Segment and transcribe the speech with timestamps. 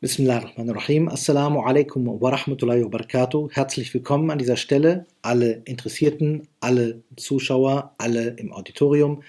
[0.00, 1.08] Bismillahirrahmanirrahim.
[1.08, 3.50] Assalamu alaikum wa rahmatullahi wa barakatuh.
[3.50, 9.24] Herzlich willkommen an dieser Stelle, alle Interessierten, alle Zuschauer, alle im Auditorium.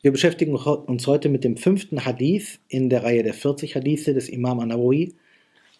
[0.00, 4.28] Wir beschäftigen uns heute mit dem fünften Hadith in der Reihe der 40 Hadithe des
[4.28, 5.14] Imam Anawi.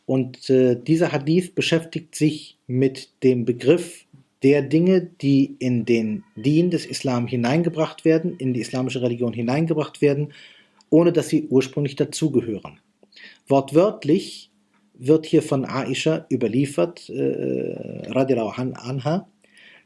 [0.05, 4.05] Und äh, dieser Hadith beschäftigt sich mit dem Begriff
[4.43, 10.03] der Dinge, die in den Dien des Islam hineingebracht werden, in die islamische Religion hineingebracht
[10.03, 10.33] werden,
[10.91, 12.81] ohne dass sie ursprünglich dazugehören.
[13.47, 14.51] Wortwörtlich
[14.95, 19.29] wird hier von Aisha überliefert, äh, anha,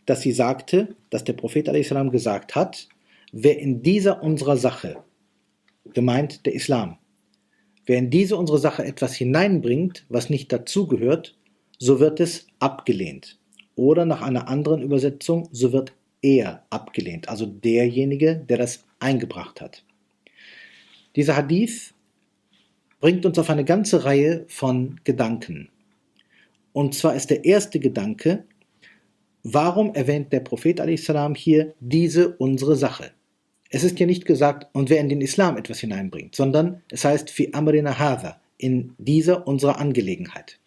[0.05, 1.95] dass sie sagte, dass der Prophet a.s.
[2.11, 2.89] gesagt hat,
[3.33, 4.97] wer in dieser unserer Sache,
[5.95, 6.99] gemeint der Islam,
[7.85, 11.37] wer in diese unsere Sache etwas hineinbringt, was nicht dazugehört,
[11.79, 13.39] so wird es abgelehnt.
[13.77, 19.85] Oder nach einer anderen Übersetzung, so wird er abgelehnt, also derjenige, der das eingebracht hat.
[21.15, 21.95] Dieser Hadith
[23.01, 25.69] bringt uns auf eine ganze Reihe von Gedanken.
[26.73, 28.45] Und zwar ist der erste Gedanke,
[29.43, 33.13] warum erwähnt der Prophet salam hier diese unsere Sache?
[33.71, 37.31] Es ist ja nicht gesagt, und wer in den Islam etwas hineinbringt, sondern es heißt
[37.31, 40.59] fi amrina hadha, in dieser unserer Angelegenheit.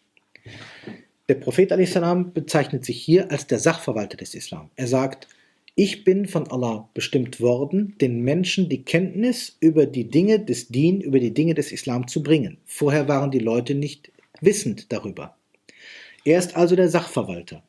[1.30, 4.72] Der Prophet salam bezeichnet sich hier als der Sachverwalter des Islam.
[4.76, 5.28] Er sagt,
[5.76, 11.02] ich bin von Allah bestimmt worden, den Menschen die Kenntnis über die Dinge des Dien,
[11.02, 12.58] über die Dinge des Islam zu bringen.
[12.66, 15.38] Vorher waren die Leute nicht wissend darüber.
[16.26, 17.62] Er ist also der Sachverwalter.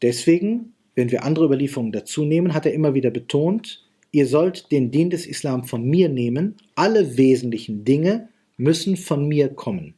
[0.00, 4.90] Deswegen, wenn wir andere Überlieferungen dazu nehmen, hat er immer wieder betont, ihr sollt den
[4.90, 9.92] Dien des Islam von mir nehmen, alle wesentlichen Dinge müssen von mir kommen.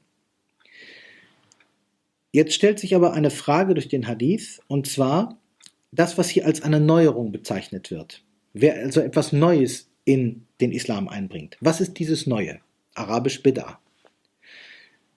[2.32, 5.38] Jetzt stellt sich aber eine Frage durch den Hadith, und zwar,
[5.92, 8.22] das, was hier als eine Neuerung bezeichnet wird.
[8.52, 11.58] Wer also etwas Neues in den Islam einbringt.
[11.60, 12.60] Was ist dieses Neue?
[12.94, 13.76] Arabisch Bid'ah.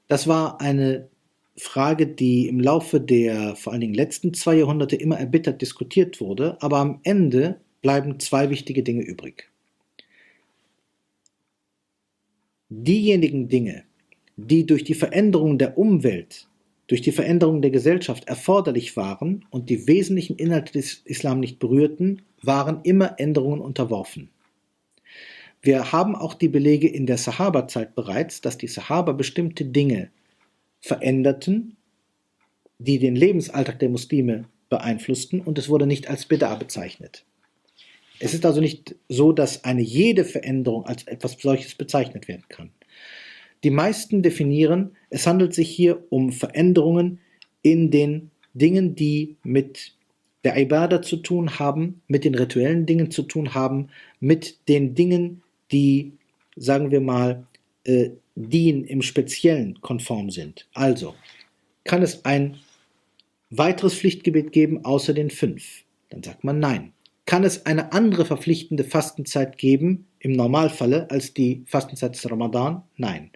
[0.08, 1.08] Das war eine
[1.56, 6.58] Frage, die im Laufe der vor allen Dingen letzten zwei Jahrhunderte immer erbittert diskutiert wurde,
[6.62, 9.50] aber am Ende bleiben zwei wichtige Dinge übrig.
[12.70, 13.84] Diejenigen Dinge,
[14.36, 16.49] die durch die Veränderung der Umwelt
[16.90, 22.24] durch die Veränderung der Gesellschaft erforderlich waren und die wesentlichen Inhalte des Islam nicht berührten,
[22.42, 24.30] waren immer Änderungen unterworfen.
[25.62, 30.10] Wir haben auch die Belege in der Sahaba-Zeit bereits, dass die Sahaba bestimmte Dinge
[30.82, 31.78] veränderten,
[32.80, 37.24] die den Lebensalltag der Muslime beeinflussten und es wurde nicht als Bid'a bezeichnet.
[38.20, 42.72] Es ist also nicht so, dass eine jede Veränderung als etwas solches bezeichnet werden kann.
[43.64, 47.20] Die meisten definieren, es handelt sich hier um Veränderungen
[47.62, 49.94] in den Dingen, die mit
[50.44, 55.44] der Ibadah zu tun haben, mit den rituellen Dingen zu tun haben, mit den Dingen,
[55.72, 56.14] die,
[56.56, 57.46] sagen wir mal,
[57.84, 60.68] äh, Dien im Speziellen konform sind.
[60.74, 61.16] Also,
[61.84, 62.58] kann es ein
[63.50, 65.84] weiteres Pflichtgebet geben außer den fünf?
[66.10, 66.94] Dann sagt man nein.
[67.26, 72.84] Kann es eine andere verpflichtende Fastenzeit geben, im Normalfalle, als die Fastenzeit des Ramadan?
[72.98, 73.32] Nein.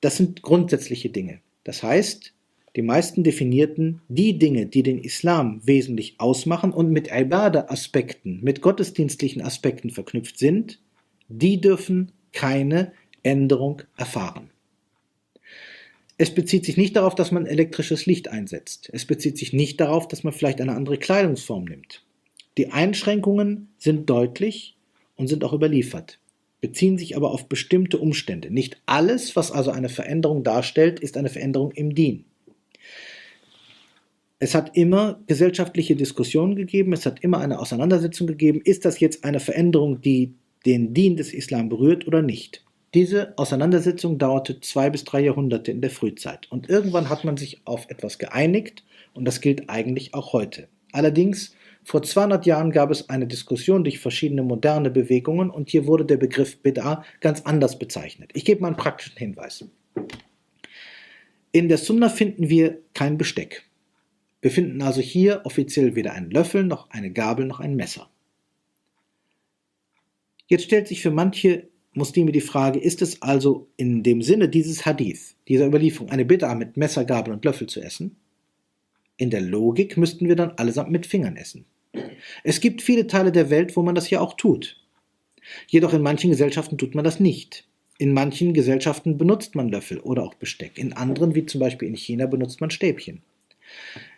[0.00, 1.40] Das sind grundsätzliche Dinge.
[1.64, 2.34] Das heißt,
[2.74, 9.42] die meisten definierten die Dinge, die den Islam wesentlich ausmachen und mit Ibadah-Aspekten, mit gottesdienstlichen
[9.42, 10.80] Aspekten verknüpft sind,
[11.28, 14.50] die dürfen keine Änderung erfahren.
[16.16, 18.88] Es bezieht sich nicht darauf, dass man elektrisches Licht einsetzt.
[18.92, 22.04] Es bezieht sich nicht darauf, dass man vielleicht eine andere Kleidungsform nimmt.
[22.58, 24.76] Die Einschränkungen sind deutlich
[25.22, 26.18] und sind auch überliefert
[26.62, 28.50] beziehen sich aber auf bestimmte Umstände.
[28.50, 32.24] Nicht alles, was also eine Veränderung darstellt, ist eine Veränderung im Dien.
[34.38, 39.24] Es hat immer gesellschaftliche Diskussionen gegeben, es hat immer eine Auseinandersetzung gegeben, ist das jetzt
[39.24, 40.34] eine Veränderung, die
[40.64, 42.64] den Dien des Islam berührt oder nicht.
[42.94, 47.60] Diese Auseinandersetzung dauerte zwei bis drei Jahrhunderte in der Frühzeit und irgendwann hat man sich
[47.64, 48.84] auf etwas geeinigt
[49.14, 50.68] und das gilt eigentlich auch heute.
[50.92, 51.54] Allerdings
[51.84, 56.16] vor 200 Jahren gab es eine Diskussion durch verschiedene moderne Bewegungen und hier wurde der
[56.16, 58.30] Begriff Bid'ah ganz anders bezeichnet.
[58.34, 59.64] Ich gebe mal einen praktischen Hinweis.
[61.50, 63.64] In der Sunna finden wir kein Besteck.
[64.40, 68.08] Wir finden also hier offiziell weder einen Löffel, noch eine Gabel, noch ein Messer.
[70.46, 74.86] Jetzt stellt sich für manche Muslime die Frage, ist es also in dem Sinne dieses
[74.86, 78.16] Hadith, dieser Überlieferung, eine Bid'ah mit Messer, Gabel und Löffel zu essen?
[79.16, 81.66] In der Logik müssten wir dann allesamt mit Fingern essen.
[82.44, 84.80] Es gibt viele Teile der Welt, wo man das ja auch tut.
[85.68, 87.66] Jedoch in manchen Gesellschaften tut man das nicht.
[87.98, 90.78] In manchen Gesellschaften benutzt man Löffel oder auch Besteck.
[90.78, 93.22] In anderen, wie zum Beispiel in China, benutzt man Stäbchen.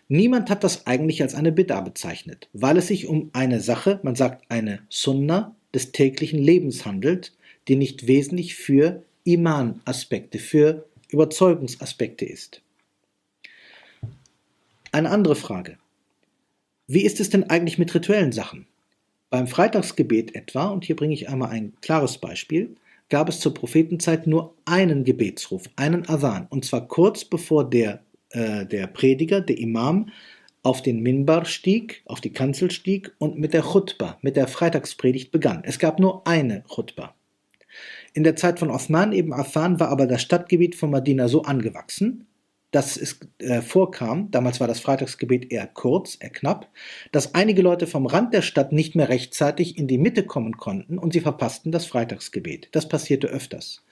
[0.09, 4.15] Niemand hat das eigentlich als eine Bid'a bezeichnet, weil es sich um eine Sache, man
[4.15, 7.32] sagt eine Sunna des täglichen Lebens handelt,
[7.69, 12.61] die nicht wesentlich für Iman-Aspekte, für Überzeugungsaspekte ist.
[14.93, 15.79] Eine andere Frage.
[16.87, 18.67] Wie ist es denn eigentlich mit rituellen Sachen?
[19.31, 22.77] Beim Freitagsgebet etwa, und hier bringe ich einmal ein klares Beispiel,
[23.09, 28.67] gab es zur Prophetenzeit nur einen Gebetsruf, einen Adhan, und zwar kurz bevor der, äh,
[28.67, 30.11] der Prediger, der Imam,
[30.63, 35.31] auf den Minbar stieg, auf die Kanzel stieg und mit der Chutba, mit der Freitagspredigt
[35.31, 35.63] begann.
[35.65, 37.15] Es gab nur eine Chutba.
[38.13, 42.27] In der Zeit von Osman ibn Affan war aber das Stadtgebiet von Medina so angewachsen,
[42.75, 46.69] dass es äh, vorkam, damals war das Freitagsgebet eher kurz, eher knapp,
[47.12, 50.99] dass einige Leute vom Rand der Stadt nicht mehr rechtzeitig in die Mitte kommen konnten
[50.99, 52.71] und sie verpassten das Freitagsgebet.
[52.73, 53.85] Das passierte öfters.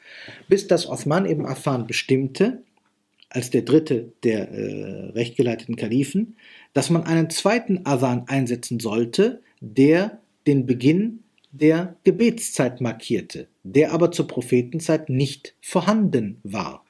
[0.49, 2.65] Bis das Osman ibn Affan bestimmte,
[3.29, 6.37] als der dritte der äh, rechtgeleiteten Kalifen,
[6.73, 10.19] dass man einen zweiten Adhan einsetzen sollte, der
[10.49, 11.21] den Beginn
[11.53, 16.85] der Gebetszeit markierte, der aber zur Prophetenzeit nicht vorhanden war.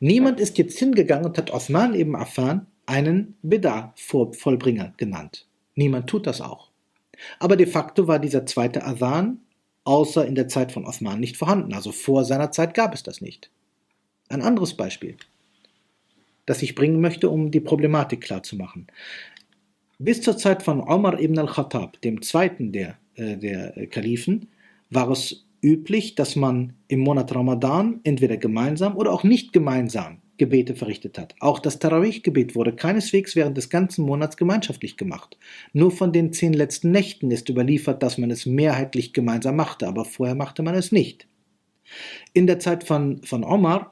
[0.00, 5.46] Niemand ist jetzt hingegangen und hat Osman ibn Affan einen Bid'ah-Vollbringer genannt.
[5.74, 6.70] Niemand tut das auch.
[7.38, 9.40] Aber de facto war dieser zweite Adhan
[9.84, 11.72] außer in der Zeit von Osman nicht vorhanden.
[11.74, 13.50] Also vor seiner Zeit gab es das nicht.
[14.28, 15.16] Ein anderes Beispiel,
[16.46, 18.86] das ich bringen möchte, um die Problematik klarzumachen.
[19.98, 24.48] Bis zur Zeit von Omar ibn al-Khattab, dem zweiten der äh, der Kalifen,
[24.90, 30.76] war es üblich, dass man im Monat Ramadan entweder gemeinsam oder auch nicht gemeinsam Gebete
[30.76, 31.34] verrichtet hat.
[31.40, 35.36] Auch das Tarawih-Gebet wurde keineswegs während des ganzen Monats gemeinschaftlich gemacht.
[35.72, 40.04] Nur von den zehn letzten Nächten ist überliefert, dass man es mehrheitlich gemeinsam machte, aber
[40.04, 41.26] vorher machte man es nicht.
[42.32, 43.90] In der Zeit von, von Omar,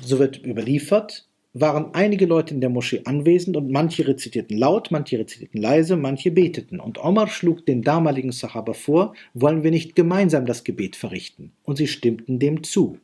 [0.00, 5.18] so wird überliefert, waren einige Leute in der Moschee anwesend und manche rezitierten laut, manche
[5.18, 6.78] rezitierten leise, manche beteten.
[6.78, 11.52] Und Omar schlug den damaligen Sahaba vor, wollen wir nicht gemeinsam das Gebet verrichten?
[11.64, 12.98] Und sie stimmten dem zu.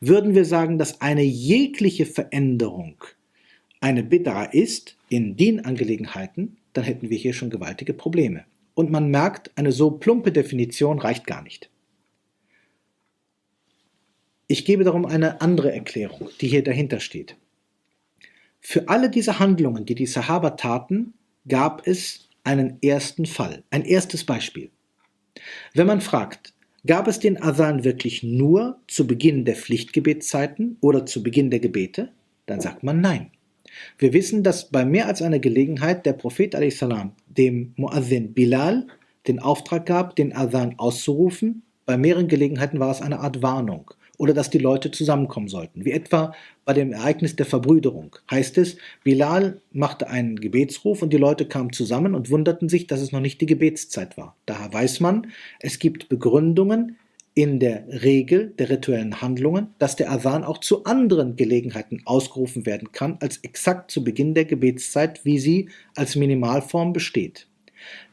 [0.00, 2.96] Würden wir sagen, dass eine jegliche Veränderung
[3.80, 8.44] eine Bid'a ist in Dienangelegenheiten, dann hätten wir hier schon gewaltige Probleme.
[8.74, 11.70] Und man merkt, eine so plumpe Definition reicht gar nicht.
[14.46, 17.36] Ich gebe darum eine andere Erklärung, die hier dahinter steht.
[18.70, 21.14] Für alle diese Handlungen, die die Sahaba taten,
[21.48, 24.68] gab es einen ersten Fall, ein erstes Beispiel.
[25.72, 26.52] Wenn man fragt,
[26.86, 32.10] gab es den Adhan wirklich nur zu Beginn der Pflichtgebetszeiten oder zu Beginn der Gebete,
[32.44, 33.30] dann sagt man nein.
[33.96, 36.84] Wir wissen, dass bei mehr als einer Gelegenheit der Prophet a.s.
[37.26, 38.86] dem Muazzin Bilal
[39.28, 41.62] den Auftrag gab, den Adhan auszurufen.
[41.86, 45.84] Bei mehreren Gelegenheiten war es eine Art Warnung oder dass die Leute zusammenkommen sollten.
[45.84, 46.34] Wie etwa
[46.64, 51.72] bei dem Ereignis der Verbrüderung heißt es, Bilal machte einen Gebetsruf und die Leute kamen
[51.72, 54.36] zusammen und wunderten sich, dass es noch nicht die Gebetszeit war.
[54.44, 55.28] Daher weiß man,
[55.60, 56.98] es gibt Begründungen
[57.34, 62.90] in der Regel der rituellen Handlungen, dass der Adhan auch zu anderen Gelegenheiten ausgerufen werden
[62.90, 67.46] kann, als exakt zu Beginn der Gebetszeit, wie sie als Minimalform besteht.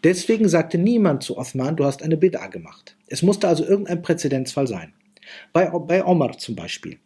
[0.04, 2.96] Deswegen sagte niemand zu Osman, du hast eine Bid'a gemacht.
[3.08, 4.94] Es musste also irgendein Präzedenzfall sein.
[5.54, 7.00] Bei, bei Omar zum Beispiel.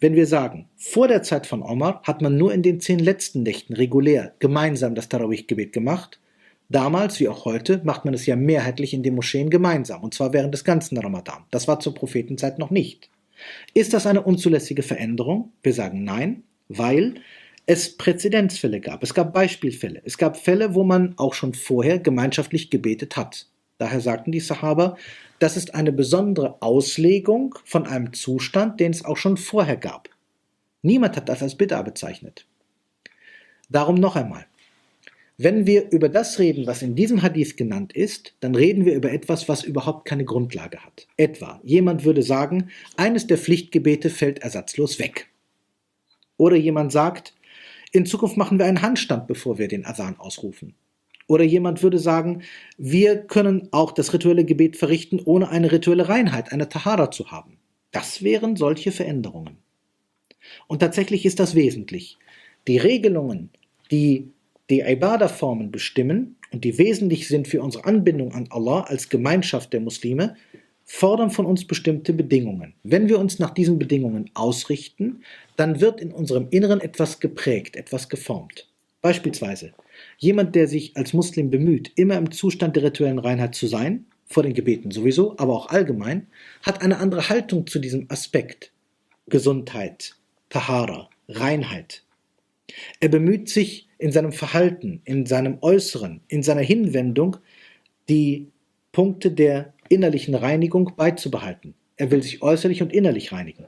[0.00, 3.42] Wenn wir sagen, vor der Zeit von Omar hat man nur in den zehn letzten
[3.42, 6.20] Nächten regulär gemeinsam das Tarawih-Gebet gemacht,
[6.68, 10.32] damals wie auch heute macht man es ja mehrheitlich in den Moscheen gemeinsam, und zwar
[10.32, 11.44] während des ganzen Ramadan.
[11.50, 13.10] Das war zur Prophetenzeit noch nicht.
[13.74, 15.52] Ist das eine unzulässige Veränderung?
[15.62, 17.14] Wir sagen nein, weil
[17.66, 19.02] es Präzedenzfälle gab.
[19.02, 20.00] Es gab Beispielfälle.
[20.04, 23.46] Es gab Fälle, wo man auch schon vorher gemeinschaftlich gebetet hat.
[23.78, 24.96] Daher sagten die Sahaba,
[25.38, 30.08] das ist eine besondere Auslegung von einem Zustand, den es auch schon vorher gab.
[30.82, 32.46] Niemand hat das als Bid'a bezeichnet.
[33.68, 34.46] Darum noch einmal.
[35.40, 39.12] Wenn wir über das reden, was in diesem Hadith genannt ist, dann reden wir über
[39.12, 41.06] etwas, was überhaupt keine Grundlage hat.
[41.16, 45.28] Etwa, jemand würde sagen, eines der Pflichtgebete fällt ersatzlos weg.
[46.36, 47.34] Oder jemand sagt,
[47.92, 50.74] in Zukunft machen wir einen Handstand, bevor wir den Adhan ausrufen.
[51.28, 52.42] Oder jemand würde sagen,
[52.78, 57.58] wir können auch das rituelle Gebet verrichten, ohne eine rituelle Reinheit, eine Tahara zu haben.
[57.92, 59.58] Das wären solche Veränderungen.
[60.66, 62.18] Und tatsächlich ist das wesentlich.
[62.66, 63.50] Die Regelungen,
[63.90, 64.32] die
[64.70, 69.80] die Ibadah-Formen bestimmen und die wesentlich sind für unsere Anbindung an Allah als Gemeinschaft der
[69.80, 70.36] Muslime,
[70.84, 72.74] fordern von uns bestimmte Bedingungen.
[72.82, 75.22] Wenn wir uns nach diesen Bedingungen ausrichten,
[75.56, 78.68] dann wird in unserem Inneren etwas geprägt, etwas geformt.
[79.00, 79.72] Beispielsweise,
[80.18, 84.42] Jemand, der sich als Muslim bemüht, immer im Zustand der rituellen Reinheit zu sein, vor
[84.42, 86.26] den Gebeten sowieso, aber auch allgemein,
[86.62, 88.72] hat eine andere Haltung zu diesem Aspekt.
[89.28, 90.16] Gesundheit,
[90.48, 92.02] Tahara, Reinheit.
[93.00, 97.38] Er bemüht sich in seinem Verhalten, in seinem Äußeren, in seiner Hinwendung,
[98.08, 98.48] die
[98.92, 101.74] Punkte der innerlichen Reinigung beizubehalten.
[101.96, 103.66] Er will sich äußerlich und innerlich reinigen.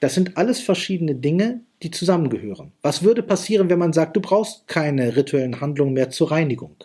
[0.00, 2.72] Das sind alles verschiedene Dinge, die zusammengehören.
[2.82, 6.76] Was würde passieren, wenn man sagt, du brauchst keine rituellen Handlungen mehr zur Reinigung?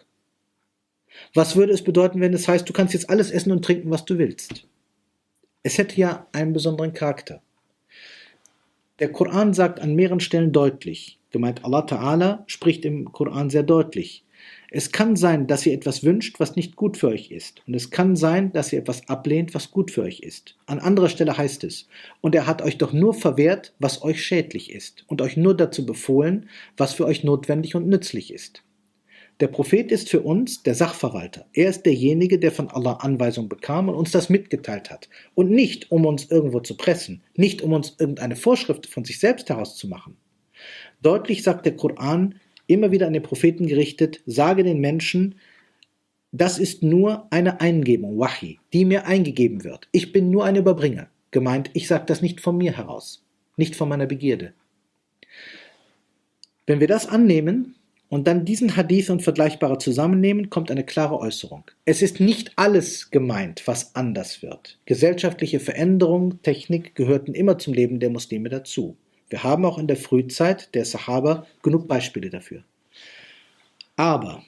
[1.33, 4.05] Was würde es bedeuten, wenn es heißt, du kannst jetzt alles essen und trinken, was
[4.05, 4.67] du willst?
[5.63, 7.41] Es hätte ja einen besonderen Charakter.
[8.99, 14.24] Der Koran sagt an mehreren Stellen deutlich, gemeint Allah Ta'ala spricht im Koran sehr deutlich,
[14.71, 17.61] es kann sein, dass ihr etwas wünscht, was nicht gut für euch ist.
[17.67, 20.55] Und es kann sein, dass ihr etwas ablehnt, was gut für euch ist.
[20.65, 21.87] An anderer Stelle heißt es,
[22.21, 25.85] und er hat euch doch nur verwehrt, was euch schädlich ist, und euch nur dazu
[25.85, 28.63] befohlen, was für euch notwendig und nützlich ist.
[29.41, 31.45] Der Prophet ist für uns der Sachverwalter.
[31.51, 35.09] Er ist derjenige, der von Allah Anweisung bekam und uns das mitgeteilt hat.
[35.33, 39.49] Und nicht, um uns irgendwo zu pressen, nicht, um uns irgendeine Vorschrift von sich selbst
[39.49, 40.15] herauszumachen.
[41.01, 42.35] Deutlich sagt der Koran,
[42.67, 45.35] immer wieder an den Propheten gerichtet, sage den Menschen,
[46.31, 49.87] das ist nur eine Eingebung, Wahi, die mir eingegeben wird.
[49.91, 51.07] Ich bin nur ein Überbringer.
[51.31, 53.23] Gemeint, ich sage das nicht von mir heraus,
[53.57, 54.53] nicht von meiner Begierde.
[56.67, 57.75] Wenn wir das annehmen
[58.09, 61.63] und dann diesen Hadith und Vergleichbare zusammennehmen, kommt eine klare Äußerung.
[61.85, 64.79] Es ist nicht alles gemeint, was anders wird.
[64.85, 68.97] Gesellschaftliche Veränderung, Technik gehörten immer zum Leben der Muslime dazu.
[69.29, 72.63] Wir haben auch in der Frühzeit der Sahaba genug Beispiele dafür.
[73.95, 74.43] Aber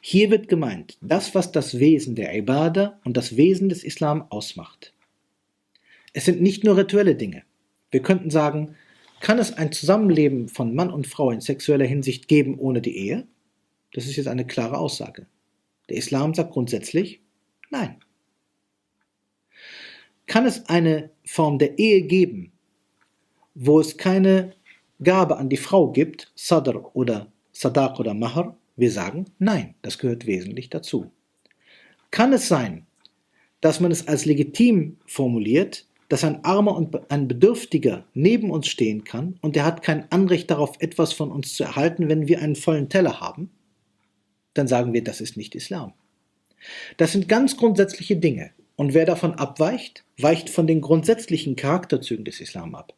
[0.00, 4.94] hier wird gemeint, das, was das Wesen der Ibadah und das Wesen des Islam ausmacht.
[6.12, 7.42] Es sind nicht nur rituelle Dinge.
[7.90, 8.76] Wir könnten sagen,
[9.20, 13.26] kann es ein Zusammenleben von Mann und Frau in sexueller Hinsicht geben ohne die Ehe?
[13.92, 15.26] Das ist jetzt eine klare Aussage.
[15.88, 17.20] Der Islam sagt grundsätzlich
[17.70, 17.96] nein.
[20.26, 22.52] Kann es eine Form der Ehe geben,
[23.60, 24.52] wo es keine
[25.02, 30.26] Gabe an die Frau gibt, Sadr oder Sadaq oder Mahar, wir sagen nein, das gehört
[30.26, 31.10] wesentlich dazu.
[32.12, 32.86] Kann es sein,
[33.60, 39.02] dass man es als legitim formuliert, dass ein Armer und ein Bedürftiger neben uns stehen
[39.02, 42.56] kann und er hat kein Anrecht darauf, etwas von uns zu erhalten, wenn wir einen
[42.56, 43.50] vollen Teller haben?
[44.54, 45.92] Dann sagen wir, das ist nicht Islam.
[46.96, 48.52] Das sind ganz grundsätzliche Dinge.
[48.76, 52.94] Und wer davon abweicht, weicht von den grundsätzlichen Charakterzügen des Islam ab.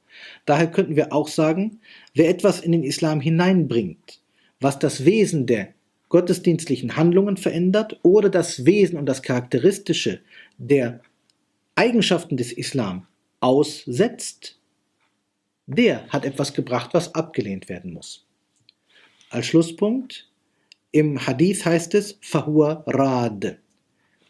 [0.46, 1.80] Daher könnten wir auch sagen,
[2.14, 4.20] wer etwas in den Islam hineinbringt,
[4.60, 5.68] was das Wesen der
[6.08, 10.20] gottesdienstlichen Handlungen verändert oder das Wesen und das Charakteristische
[10.58, 11.00] der
[11.76, 13.06] Eigenschaften des Islam
[13.40, 14.58] aussetzt,
[15.66, 18.26] der hat etwas gebracht, was abgelehnt werden muss.
[19.30, 20.28] Als Schlusspunkt,
[20.90, 23.58] im Hadith heißt es, Fahua Rad.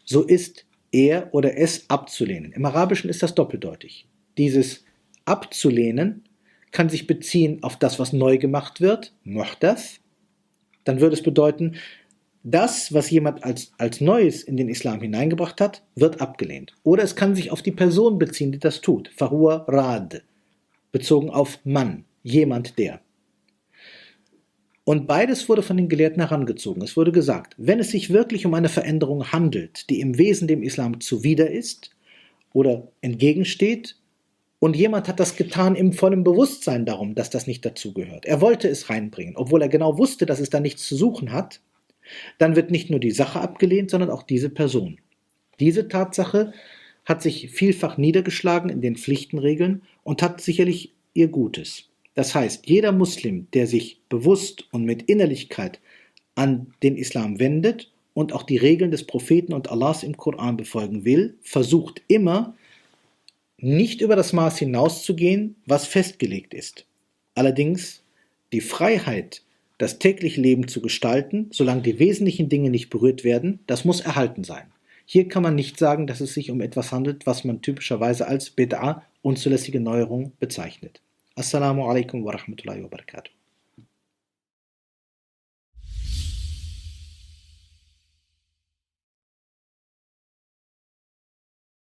[0.04, 2.52] So ist er oder es abzulehnen.
[2.52, 4.06] Im Arabischen ist das doppeldeutig.
[4.36, 4.84] Dieses
[5.30, 6.24] abzulehnen
[6.72, 9.14] kann sich beziehen auf das, was neu gemacht wird,
[9.60, 10.00] das.
[10.84, 11.76] Dann würde es bedeuten,
[12.42, 16.74] das, was jemand als, als Neues in den Islam hineingebracht hat, wird abgelehnt.
[16.82, 19.10] Oder es kann sich auf die Person beziehen, die das tut.
[19.14, 20.22] Fahur Rad.
[20.90, 22.04] Bezogen auf Mann.
[22.22, 23.00] Jemand der.
[24.84, 26.82] Und beides wurde von den Gelehrten herangezogen.
[26.82, 30.62] Es wurde gesagt, wenn es sich wirklich um eine Veränderung handelt, die im Wesen dem
[30.62, 31.90] Islam zuwider ist
[32.52, 33.96] oder entgegensteht,
[34.60, 38.26] und jemand hat das getan im vollen Bewusstsein darum, dass das nicht dazugehört.
[38.26, 41.60] Er wollte es reinbringen, obwohl er genau wusste, dass es da nichts zu suchen hat,
[42.38, 44.98] dann wird nicht nur die Sache abgelehnt, sondern auch diese Person.
[45.58, 46.52] Diese Tatsache
[47.06, 51.88] hat sich vielfach niedergeschlagen in den Pflichtenregeln und hat sicherlich ihr Gutes.
[52.14, 55.80] Das heißt, jeder Muslim, der sich bewusst und mit Innerlichkeit
[56.34, 61.04] an den Islam wendet und auch die Regeln des Propheten und Allahs im Koran befolgen
[61.06, 62.54] will, versucht immer,
[63.62, 66.86] nicht über das Maß hinauszugehen, was festgelegt ist.
[67.34, 68.02] Allerdings
[68.52, 69.42] die Freiheit,
[69.78, 74.44] das tägliche Leben zu gestalten, solange die wesentlichen Dinge nicht berührt werden, das muss erhalten
[74.44, 74.72] sein.
[75.06, 78.56] Hier kann man nicht sagen, dass es sich um etwas handelt, was man typischerweise als
[78.56, 81.00] Bid'a, unzulässige Neuerung bezeichnet.
[81.34, 83.39] Assalamu alaikum wa rahmatullahi wa barakatuh.